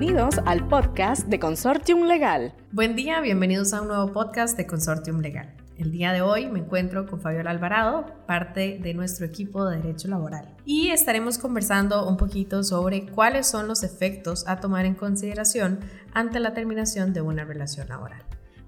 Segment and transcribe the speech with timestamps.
[0.00, 2.54] Bienvenidos al podcast de Consortium Legal.
[2.72, 5.54] Buen día, bienvenidos a un nuevo podcast de Consortium Legal.
[5.76, 10.08] El día de hoy me encuentro con Fabiola Alvarado, parte de nuestro equipo de Derecho
[10.08, 15.80] Laboral, y estaremos conversando un poquito sobre cuáles son los efectos a tomar en consideración
[16.14, 18.22] ante la terminación de una relación laboral.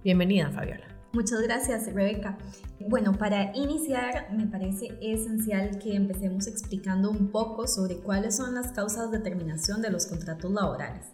[0.05, 0.85] Bienvenida, Fabiola.
[1.15, 2.37] Muchas gracias, Rebeca.
[2.79, 8.73] Bueno, para iniciar, me parece esencial que empecemos explicando un poco sobre cuáles son las
[8.73, 11.07] causas de terminación de los contratos laborales.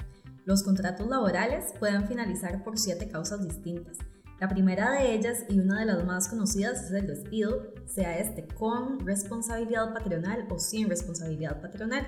[0.49, 3.99] Los contratos laborales pueden finalizar por siete causas distintas.
[4.41, 8.47] La primera de ellas y una de las más conocidas es el despido, sea este
[8.47, 12.07] con responsabilidad patronal o sin responsabilidad patronal.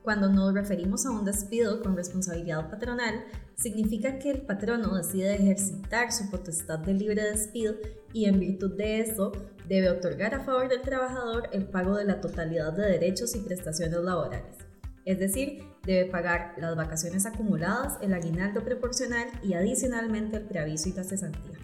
[0.00, 3.24] Cuando nos referimos a un despido con responsabilidad patronal,
[3.56, 7.74] significa que el patrono decide ejercitar su potestad de libre despido
[8.12, 9.32] y en virtud de eso
[9.68, 13.98] debe otorgar a favor del trabajador el pago de la totalidad de derechos y prestaciones
[13.98, 14.71] laborales.
[15.04, 20.92] Es decir, debe pagar las vacaciones acumuladas, el aguinaldo proporcional y adicionalmente el preaviso y
[20.92, 21.58] la cesantía.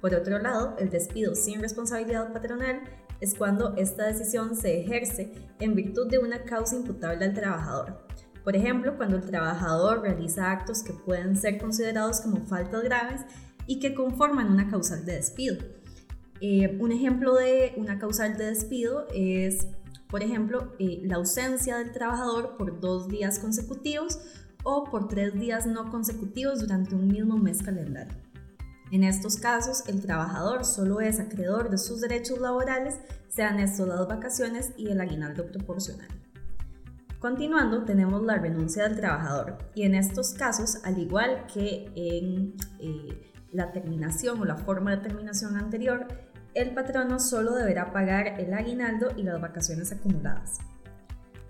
[0.00, 2.82] Por otro lado, el despido sin responsabilidad patronal
[3.20, 8.06] es cuando esta decisión se ejerce en virtud de una causa imputable al trabajador.
[8.44, 13.22] Por ejemplo, cuando el trabajador realiza actos que pueden ser considerados como faltas graves
[13.66, 15.56] y que conforman una causal de despido.
[16.40, 19.66] Eh, un ejemplo de una causal de despido es,
[20.10, 24.18] por ejemplo, eh, la ausencia del trabajador por dos días consecutivos
[24.64, 28.14] o por tres días no consecutivos durante un mismo mes calendario.
[28.90, 32.98] En estos casos, el trabajador solo es acreedor de sus derechos laborales,
[33.28, 36.08] sean estos las vacaciones y el aguinaldo proporcional.
[37.18, 43.30] Continuando, tenemos la renuncia del trabajador y en estos casos, al igual que en eh,
[43.52, 46.06] la terminación o la forma de terminación anterior,
[46.58, 50.58] el patrono solo deberá pagar el aguinaldo y las vacaciones acumuladas.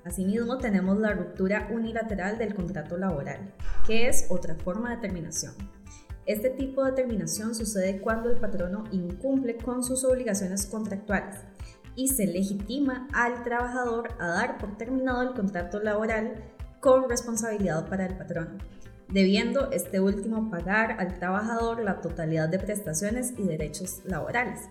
[0.05, 3.55] Asimismo, tenemos la ruptura unilateral del contrato laboral,
[3.87, 5.55] que es otra forma de terminación.
[6.27, 11.37] Este tipo de terminación sucede cuando el patrono incumple con sus obligaciones contractuales
[11.97, 16.35] y se legitima al trabajador a dar por terminado el contrato laboral
[16.81, 18.59] con responsabilidad para el patrono,
[19.09, 24.69] debiendo este último pagar al trabajador la totalidad de prestaciones y derechos laborales.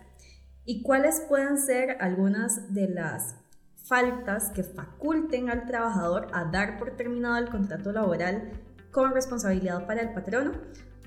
[0.69, 3.37] ¿Y cuáles pueden ser algunas de las
[3.85, 8.51] faltas que faculten al trabajador a dar por terminado el contrato laboral
[8.91, 10.51] con responsabilidad para el patrono?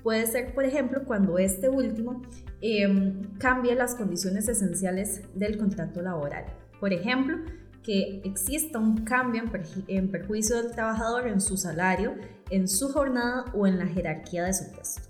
[0.01, 2.23] Puede ser, por ejemplo, cuando este último
[2.59, 6.45] em, cambie las condiciones esenciales del contrato laboral.
[6.79, 7.37] Por ejemplo,
[7.83, 9.43] que exista un cambio
[9.87, 12.15] en, perjuicio del trabajador en su salario,
[12.49, 15.03] en su jornada o en la jerarquía de su puesto.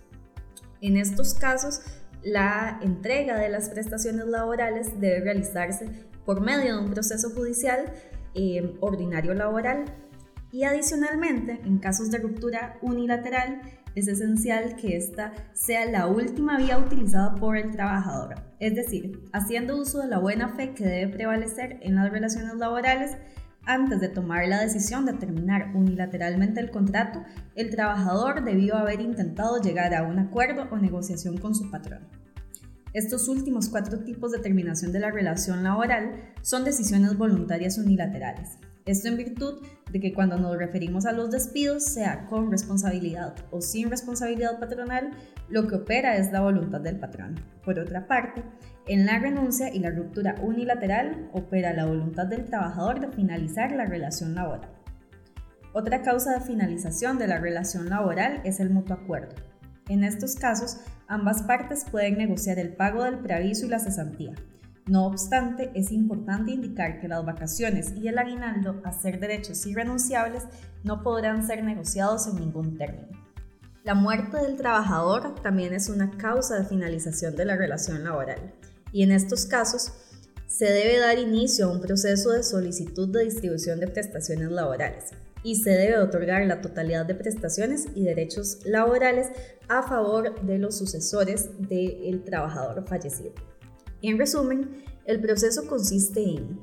[0.81, 1.79] En estos casos,
[2.23, 5.89] la entrega de las prestaciones laborales debe realizarse
[6.25, 7.93] por medio de un proceso judicial
[8.33, 9.85] em, ordinario laboral
[10.51, 13.61] y adicionalmente, en casos de ruptura unilateral,
[13.95, 19.77] es esencial que esta sea la última vía utilizada por el trabajador, es decir, haciendo
[19.77, 23.17] uso de la buena fe que debe prevalecer en las relaciones laborales.
[23.65, 27.23] Antes de tomar la decisión de terminar unilateralmente el contrato,
[27.55, 32.07] el trabajador debió haber intentado llegar a un acuerdo o negociación con su patrón.
[32.93, 38.57] Estos últimos cuatro tipos de terminación de la relación laboral son decisiones voluntarias unilaterales.
[38.91, 43.61] Esto en virtud de que cuando nos referimos a los despidos, sea con responsabilidad o
[43.61, 45.11] sin responsabilidad patronal,
[45.47, 47.39] lo que opera es la voluntad del patrón.
[47.63, 48.43] Por otra parte,
[48.87, 53.85] en la renuncia y la ruptura unilateral, opera la voluntad del trabajador de finalizar la
[53.85, 54.69] relación laboral.
[55.71, 59.35] Otra causa de finalización de la relación laboral es el mutuo acuerdo.
[59.87, 64.33] En estos casos, ambas partes pueden negociar el pago del preaviso y la cesantía,
[64.87, 70.43] no obstante, es importante indicar que las vacaciones y el aguinaldo, a ser derechos irrenunciables,
[70.83, 73.07] no podrán ser negociados en ningún término.
[73.83, 78.53] La muerte del trabajador también es una causa de finalización de la relación laboral
[78.91, 79.91] y en estos casos
[80.47, 85.05] se debe dar inicio a un proceso de solicitud de distribución de prestaciones laborales
[85.43, 89.29] y se debe otorgar la totalidad de prestaciones y derechos laborales
[89.67, 93.50] a favor de los sucesores del trabajador fallecido.
[94.01, 96.59] En resumen, el proceso consiste en,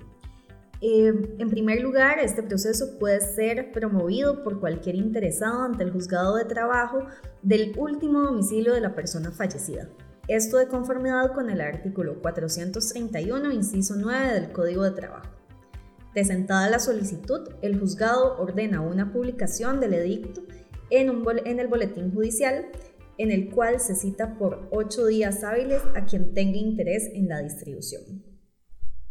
[0.81, 6.37] eh, en primer lugar, este proceso puede ser promovido por cualquier interesado ante el juzgado
[6.37, 7.05] de trabajo
[7.43, 9.88] del último domicilio de la persona fallecida.
[10.29, 15.31] Esto de conformidad con el artículo 431, inciso 9 del Código de Trabajo.
[16.12, 20.43] Presentada la solicitud, el juzgado ordena una publicación del edicto
[20.91, 22.67] en, un en el boletín judicial
[23.19, 27.41] en el cual se cita por ocho días hábiles a quien tenga interés en la
[27.41, 28.25] distribución.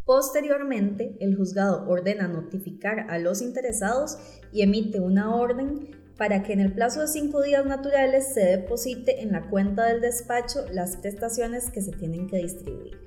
[0.06, 4.18] Posteriormente, el juzgado ordena notificar a los interesados
[4.54, 9.22] y emite una orden para que en el plazo de cinco días naturales se deposite
[9.22, 12.98] en la cuenta del despacho las prestaciones que se tienen que distribuir.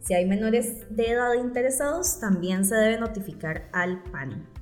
[0.00, 4.55] Si hay menores de edad interesados, también se debe notificar al PANI.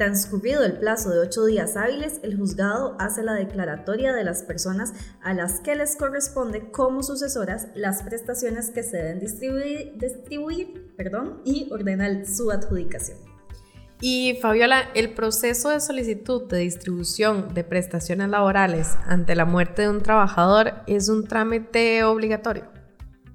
[0.00, 4.94] Transcurrido el plazo de ocho días hábiles, el juzgado hace la declaratoria de las personas
[5.20, 11.42] a las que les corresponde como sucesoras las prestaciones que se deben distribuir, distribuir perdón,
[11.44, 13.18] y ordena su adjudicación.
[14.00, 19.90] Y Fabiola, el proceso de solicitud de distribución de prestaciones laborales ante la muerte de
[19.90, 22.64] un trabajador es un trámite obligatorio.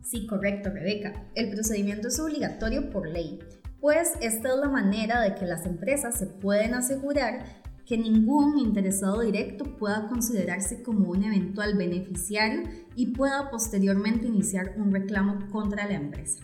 [0.01, 1.27] Sí, correcto, Rebeca.
[1.35, 3.39] El procedimiento es obligatorio por ley
[3.85, 7.45] pues esta es la manera de que las empresas se pueden asegurar
[7.85, 12.63] que ningún interesado directo pueda considerarse como un eventual beneficiario
[12.95, 16.43] y pueda posteriormente iniciar un reclamo contra la empresa.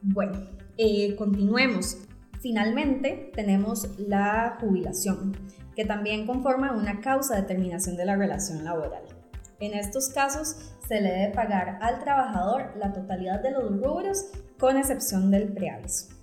[0.00, 0.48] Bueno,
[0.78, 1.98] eh, continuemos.
[2.40, 5.36] Finalmente tenemos la jubilación,
[5.76, 9.02] que también conforma una causa de terminación de la relación laboral.
[9.60, 14.26] En estos casos se le debe pagar al trabajador la totalidad de los rubros
[14.58, 16.14] con excepción del preaviso.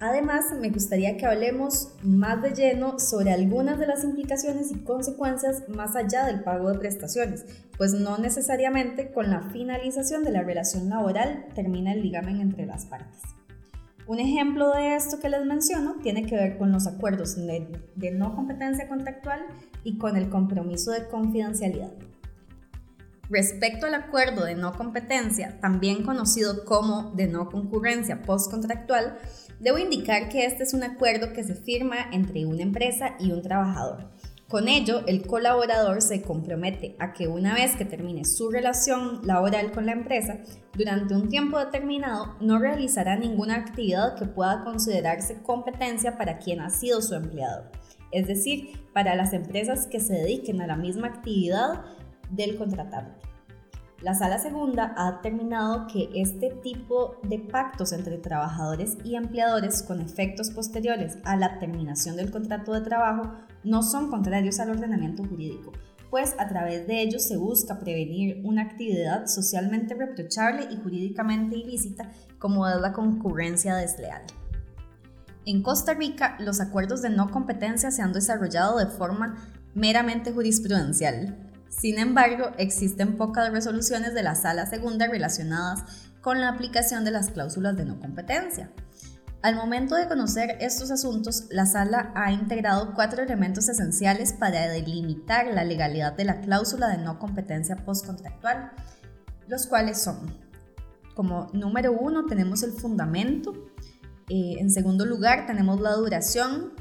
[0.00, 5.66] Además, me gustaría que hablemos más de lleno sobre algunas de las implicaciones y consecuencias
[5.68, 7.46] más allá del pago de prestaciones,
[7.78, 12.84] pues no necesariamente con la finalización de la relación laboral termina el ligamen entre las
[12.84, 13.22] partes.
[14.06, 18.10] Un ejemplo de esto que les menciono tiene que ver con los acuerdos de, de
[18.10, 19.46] no competencia contractual
[19.84, 21.92] y con el compromiso de confidencialidad.
[23.30, 29.18] Respecto al acuerdo de no competencia, también conocido como de no concurrencia postcontractual,
[29.60, 33.42] debo indicar que este es un acuerdo que se firma entre una empresa y un
[33.42, 34.10] trabajador.
[34.48, 39.72] Con ello, el colaborador se compromete a que una vez que termine su relación laboral
[39.72, 40.38] con la empresa,
[40.76, 46.68] durante un tiempo determinado no realizará ninguna actividad que pueda considerarse competencia para quien ha
[46.68, 47.70] sido su empleador.
[48.12, 51.82] Es decir, para las empresas que se dediquen a la misma actividad
[52.34, 53.34] del contratante.
[54.04, 60.02] La sala segunda ha determinado que este tipo de pactos entre trabajadores y empleadores con
[60.02, 63.32] efectos posteriores a la terminación del contrato de trabajo
[63.62, 65.72] no son contrarios al ordenamiento jurídico,
[66.10, 72.10] pues a través de ellos se busca prevenir una actividad socialmente reprochable y jurídicamente ilícita
[72.38, 74.22] como es la concurrencia desleal.
[75.46, 79.36] En Costa Rica, los acuerdos de no competencia se han desarrollado de forma
[79.74, 81.43] meramente jurisprudencial,
[81.78, 87.30] sin embargo, existen pocas resoluciones de la Sala Segunda relacionadas con la aplicación de las
[87.30, 88.70] cláusulas de no competencia.
[89.42, 95.48] Al momento de conocer estos asuntos, la Sala ha integrado cuatro elementos esenciales para delimitar
[95.48, 98.72] la legalidad de la cláusula de no competencia postcontractual,
[99.48, 100.34] los cuales son,
[101.14, 103.52] como número uno, tenemos el fundamento,
[104.30, 106.72] eh, en segundo lugar, tenemos la duración,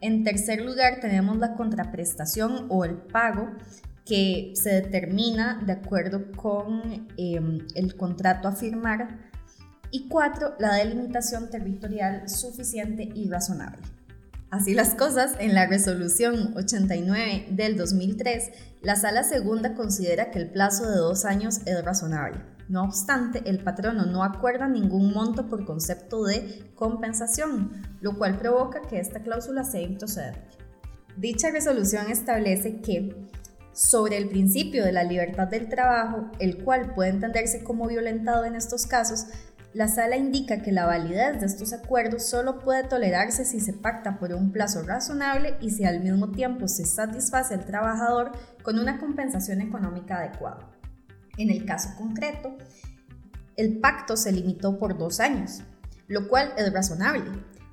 [0.00, 3.50] en tercer lugar, tenemos la contraprestación o el pago,
[4.10, 9.30] que se determina de acuerdo con em, el contrato a firmar.
[9.92, 13.82] Y cuatro, la delimitación territorial suficiente y razonable.
[14.50, 18.50] Así las cosas, en la resolución 89 del 2003,
[18.82, 22.40] la sala segunda considera que el plazo de dos años es razonable.
[22.68, 28.82] No obstante, el patrono no acuerda ningún monto por concepto de compensación, lo cual provoca
[28.82, 30.40] que esta cláusula sea improcedente.
[31.16, 33.30] Dicha resolución establece que
[33.80, 38.54] sobre el principio de la libertad del trabajo, el cual puede entenderse como violentado en
[38.54, 39.24] estos casos,
[39.72, 44.18] la sala indica que la validez de estos acuerdos solo puede tolerarse si se pacta
[44.18, 48.32] por un plazo razonable y si al mismo tiempo se satisface al trabajador
[48.62, 50.68] con una compensación económica adecuada.
[51.38, 52.58] En el caso concreto,
[53.56, 55.62] el pacto se limitó por dos años,
[56.06, 57.30] lo cual es razonable,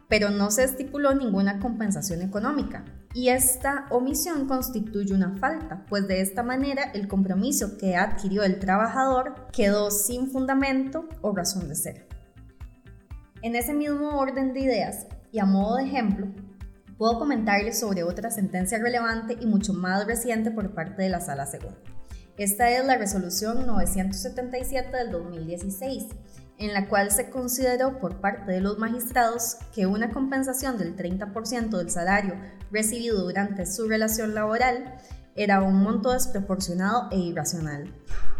[0.07, 2.85] pero no se estipuló ninguna compensación económica,
[3.17, 8.59] y esta omisión constituye una falta, pues de esta manera el compromiso que adquirió el
[8.59, 12.07] trabajador quedó sin fundamento o razón de ser.
[13.41, 16.27] En ese mismo orden de ideas, y a modo de ejemplo,
[16.99, 21.47] puedo comentarles sobre otra sentencia relevante y mucho más reciente por parte de la Sala
[21.47, 21.96] Segunda.
[22.37, 26.05] Esta es la resolución 977 del 2016
[26.59, 31.77] en la cual se consideró por parte de los magistrados que una compensación del 30%
[31.77, 32.35] del salario
[32.71, 34.95] recibido durante su relación laboral
[35.35, 37.93] era un monto desproporcionado e irracional.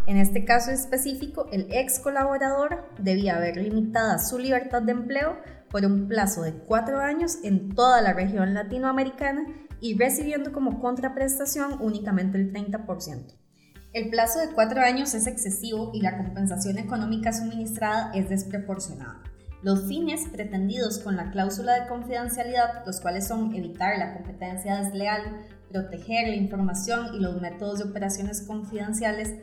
[0.08, 5.38] En este caso específico, el ex colaborador debía haber limitada su libertad de empleo
[5.70, 9.46] por un plazo de cuatro años en toda la región latinoamericana
[9.80, 13.47] y recibiendo como contraprestación únicamente el 30%.
[13.94, 19.24] El plazo de cuatro años es excesivo y la compensación económica suministrada es desproporcionada.
[19.64, 25.46] Los fines pretendidos con la cláusula de confidencialidad, los cuales son evitar la competencia desleal,
[25.72, 29.34] proteger la información y los métodos de operaciones confidenciales,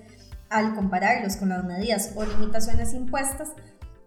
[0.50, 3.48] al compararlos con las medidas o limitaciones impuestas,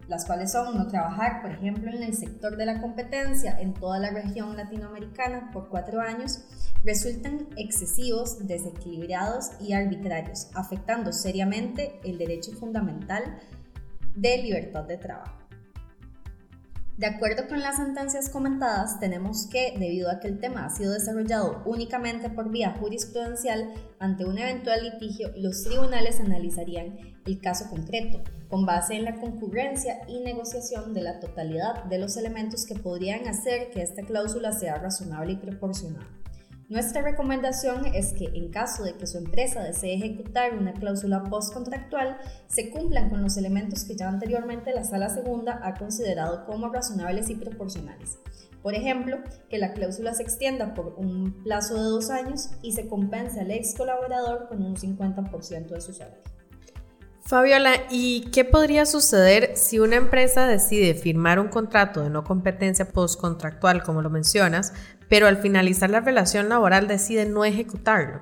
[0.08, 3.98] las cuales son no trabajar, por ejemplo, en el sector de la competencia en toda
[3.98, 6.40] la región latinoamericana por cuatro años,
[6.82, 13.38] resultan excesivos, desequilibrados y arbitrarios, afectando seriamente el derecho fundamental
[14.14, 15.47] de libertad de trabajo.
[16.98, 20.92] De acuerdo con las sentencias comentadas, tenemos que, debido a que el tema ha sido
[20.92, 28.20] desarrollado únicamente por vía jurisprudencial, ante un eventual litigio, los tribunales analizarían el caso concreto,
[28.48, 33.28] con base en la concurrencia y negociación de la totalidad de los elementos que podrían
[33.28, 36.08] hacer que esta cláusula sea razonable y proporcionada.
[36.68, 42.18] Nuestra recomendación es que en caso de que su empresa desee ejecutar una cláusula postcontractual,
[42.46, 47.30] se cumplan con los elementos que ya anteriormente la Sala Segunda ha considerado como razonables
[47.30, 48.18] y proporcionales.
[48.62, 49.16] Por ejemplo,
[49.48, 53.50] que la cláusula se extienda por un plazo de dos años y se compense al
[53.50, 56.20] ex colaborador con un 50% de su salario.
[57.22, 62.88] Fabiola, ¿y qué podría suceder si una empresa decide firmar un contrato de no competencia
[62.88, 64.72] postcontractual, como lo mencionas,
[65.08, 68.20] pero al finalizar la relación laboral decide no ejecutarlo?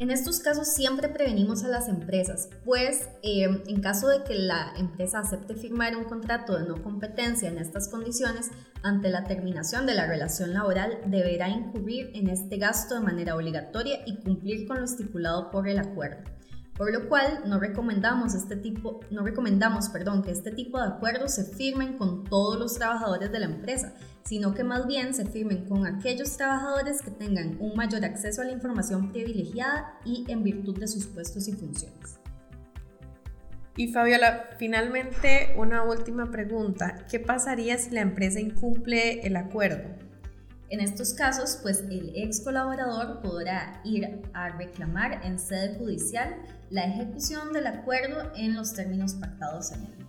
[0.00, 4.72] En estos casos siempre prevenimos a las empresas, pues em, en caso de que la
[4.76, 8.50] empresa acepte firmar un contrato de no competencia en estas condiciones,
[8.84, 13.98] ante la terminación de la relación laboral deberá incurrir en este gasto de manera obligatoria
[14.06, 16.37] y cumplir con lo estipulado por el acuerdo
[16.78, 21.34] por lo cual no recomendamos, este tipo, no recomendamos perdón, que este tipo de acuerdos
[21.34, 25.66] se firmen con todos los trabajadores de la empresa, sino que más bien se firmen
[25.66, 30.78] con aquellos trabajadores que tengan un mayor acceso a la información privilegiada y en virtud
[30.78, 32.20] de sus puestos y funciones.
[33.76, 37.06] Y Fabiola, finalmente una última pregunta.
[37.10, 40.07] ¿Qué pasaría si la empresa incumple el acuerdo?
[40.70, 46.36] En estos casos, pues el ex colaborador podrá ir a reclamar en sede judicial
[46.68, 50.06] la ejecución del acuerdo en los términos pactados en él.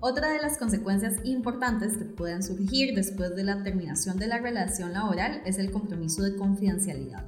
[0.00, 4.94] Otra de las consecuencias importantes que pueden surgir después de la terminación de la relación
[4.94, 7.22] laboral es el compromiso de confidencialidad.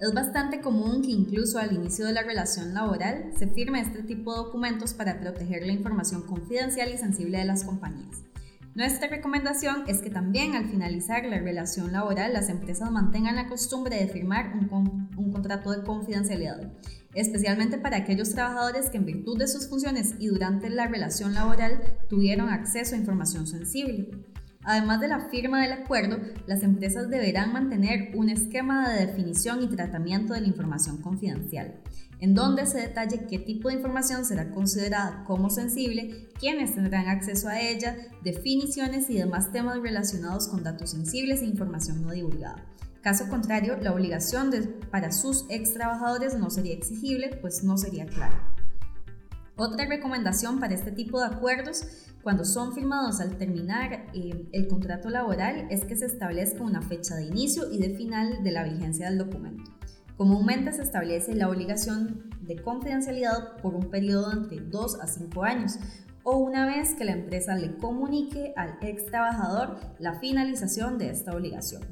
[0.00, 4.32] Es bastante común que incluso al inicio de la relación laboral se firme este tipo
[4.32, 8.29] de documentos para proteger la información confidencial y sensible de las compañías.
[8.74, 13.96] Nuestra recomendación es que también al finalizar la relación laboral las empresas mantengan la costumbre
[13.96, 16.72] de firmar un, contrato de confidencialidad,
[17.14, 21.82] especialmente para aquellos trabajadores que en virtud de sus funciones y durante la relación laboral
[22.08, 24.08] tuvieron acceso a información sensible.
[24.62, 29.68] Además de la firma del acuerdo, las empresas deberán mantener un esquema de definición y
[29.68, 31.80] tratamiento de la información confidencial
[32.20, 37.48] en donde se detalle qué tipo de información será considerada como sensible, quiénes tendrán acceso
[37.48, 42.64] a ella, definiciones y demás temas relacionados con datos sensibles e información no divulgada.
[43.02, 44.50] Caso contrario, la obligación
[44.90, 48.59] para sus ex trabajadores no sería exigible, pues no sería clara.
[49.60, 51.84] Otra recomendación para este tipo de acuerdos,
[52.22, 57.14] cuando son firmados al terminar eh, el contrato laboral, es que se establezca una fecha
[57.16, 59.70] de inicio y de final de la vigencia del documento.
[60.16, 65.78] Comúnmente se establece la obligación de confidencialidad por un periodo entre 2 a 5 años
[66.22, 71.36] o una vez que la empresa le comunique al ex trabajador la finalización de esta
[71.36, 71.82] obligación.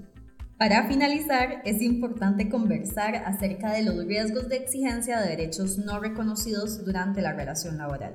[0.58, 6.84] Para finalizar, es importante conversar acerca de los riesgos de exigencia de derechos no reconocidos
[6.84, 8.14] durante la relación laboral.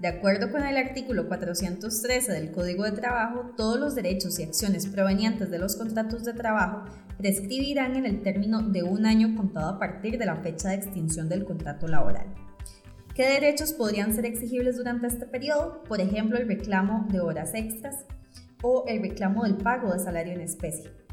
[0.00, 4.88] De acuerdo con el artículo 413 del Código de Trabajo, todos los derechos y acciones
[4.88, 6.82] provenientes de los contratos de trabajo
[7.16, 11.28] prescribirán en el término de un año contado a partir de la fecha de extinción
[11.28, 12.26] del contrato laboral.
[13.14, 15.84] ¿Qué derechos podrían ser exigibles durante este periodo?
[15.84, 18.04] Por ejemplo, el reclamo de horas extras
[18.62, 21.07] o el reclamo del pago de salario en especie.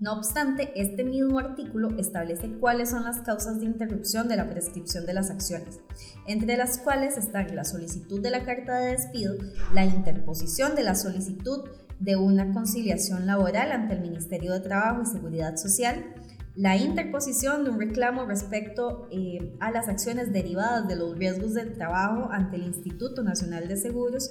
[0.00, 5.06] No obstante, este mismo artículo establece cuáles son las causas de interrupción de la prescripción
[5.06, 5.80] de las acciones,
[6.28, 9.34] entre las cuales están la solicitud de la carta de despido,
[9.74, 11.64] la interposición de la solicitud
[11.98, 16.14] de una conciliación laboral ante el Ministerio de Trabajo y Seguridad Social,
[16.54, 21.72] la interposición de un reclamo respecto eh, a las acciones derivadas de los riesgos del
[21.72, 24.30] trabajo ante el Instituto Nacional de Seguros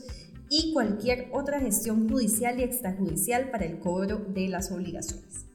[0.49, 5.47] y cualquier otra gestión judicial y extrajudicial para el cobro de las obligaciones.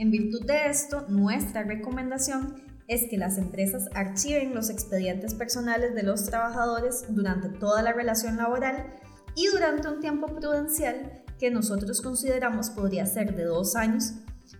[0.00, 6.02] En virtud de esto, nuestra recomendación es que las empresas archiven los expedientes personales de
[6.02, 8.94] los trabajadores durante toda la relación laboral
[9.36, 14.14] y durante un tiempo prudencial que nosotros consideramos podría ser de dos años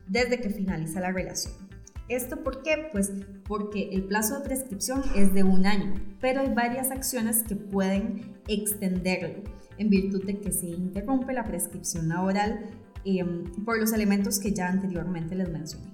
[0.06, 1.54] desde que finaliza la relación.
[2.11, 2.90] ¿Esto por qué?
[2.92, 3.11] Pues
[3.49, 8.37] porque el plazo de prescripción es de un año, pero hay varias acciones que pueden
[8.47, 9.42] extenderlo
[9.78, 12.68] en virtud de que se interrumpe la prescripción laboral
[13.04, 15.92] em, por los elementos que ya anteriormente les mencioné.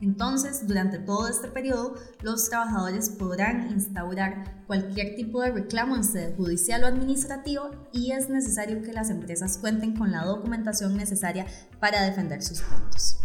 [0.00, 6.34] Entonces, durante todo este periodo, los trabajadores podrán instaurar cualquier tipo de reclamo en sede
[6.36, 11.46] judicial o administrativo y es necesario que las empresas cuenten con la documentación necesaria
[11.80, 13.16] para defender sus puntos.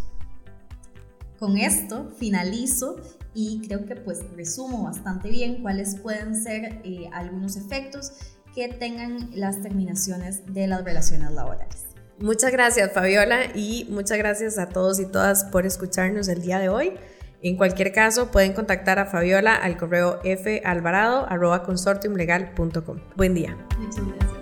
[1.37, 2.97] Con esto finalizo
[3.33, 8.11] y creo que pues resumo bastante bien cuáles pueden ser eh, algunos efectos
[8.53, 11.88] que tengan las terminaciones de las relaciones laborales.
[12.21, 16.67] Muchas gracias Fabiola y muchas gracias a todos y todas por escucharnos el día de
[16.69, 16.93] hoy.
[17.41, 20.19] En cualquier caso, pueden contactar a Fabiola al correo
[20.63, 22.99] falvarado.consortiumlegal.com.
[23.15, 23.55] Buen día.
[23.79, 24.38] Muchas gracias.